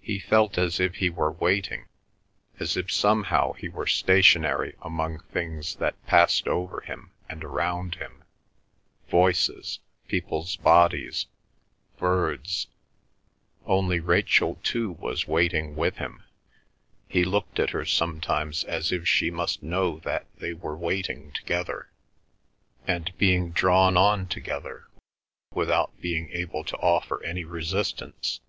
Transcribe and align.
He 0.00 0.18
felt 0.18 0.58
as 0.58 0.80
if 0.80 0.96
he 0.96 1.10
were 1.10 1.30
waiting, 1.30 1.86
as 2.58 2.76
if 2.76 2.90
somehow 2.90 3.52
he 3.52 3.68
were 3.68 3.86
stationary 3.86 4.74
among 4.82 5.20
things 5.32 5.76
that 5.76 6.04
passed 6.08 6.48
over 6.48 6.80
him 6.80 7.12
and 7.28 7.44
around 7.44 7.94
him, 7.94 8.24
voices, 9.08 9.78
people's 10.08 10.56
bodies, 10.56 11.26
birds, 11.98 12.66
only 13.64 14.00
Rachel 14.00 14.58
too 14.64 14.90
was 14.90 15.28
waiting 15.28 15.76
with 15.76 15.98
him. 15.98 16.24
He 17.08 17.22
looked 17.22 17.60
at 17.60 17.70
her 17.70 17.84
sometimes 17.84 18.64
as 18.64 18.90
if 18.90 19.06
she 19.06 19.30
must 19.30 19.62
know 19.62 20.00
that 20.00 20.26
they 20.38 20.52
were 20.52 20.76
waiting 20.76 21.30
together, 21.30 21.92
and 22.88 23.16
being 23.18 23.52
drawn 23.52 23.96
on 23.96 24.26
together, 24.26 24.88
without 25.54 25.92
being 26.00 26.28
able 26.32 26.64
to 26.64 26.76
offer 26.78 27.22
any 27.22 27.44
resistance. 27.44 28.40